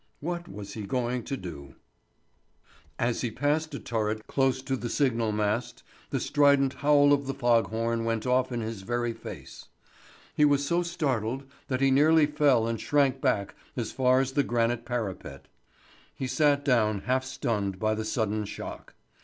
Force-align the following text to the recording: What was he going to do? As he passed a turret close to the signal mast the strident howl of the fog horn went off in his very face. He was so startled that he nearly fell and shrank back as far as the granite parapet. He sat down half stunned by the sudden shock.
What 0.19 0.47
was 0.51 0.73
he 0.73 0.81
going 0.87 1.23
to 1.25 1.37
do? 1.37 1.75
As 2.97 3.21
he 3.21 3.29
passed 3.29 3.71
a 3.75 3.79
turret 3.79 4.25
close 4.25 4.63
to 4.63 4.75
the 4.75 4.89
signal 4.89 5.31
mast 5.31 5.83
the 6.09 6.19
strident 6.19 6.73
howl 6.73 7.13
of 7.13 7.27
the 7.27 7.35
fog 7.35 7.67
horn 7.67 8.03
went 8.03 8.25
off 8.25 8.51
in 8.51 8.61
his 8.61 8.81
very 8.81 9.13
face. 9.13 9.65
He 10.35 10.43
was 10.43 10.65
so 10.65 10.81
startled 10.81 11.45
that 11.67 11.81
he 11.81 11.91
nearly 11.91 12.25
fell 12.25 12.65
and 12.65 12.81
shrank 12.81 13.21
back 13.21 13.53
as 13.77 13.91
far 13.91 14.19
as 14.19 14.31
the 14.31 14.41
granite 14.41 14.85
parapet. 14.85 15.47
He 16.15 16.25
sat 16.25 16.65
down 16.65 17.01
half 17.01 17.23
stunned 17.23 17.77
by 17.77 17.93
the 17.93 18.03
sudden 18.03 18.45
shock. 18.45 18.95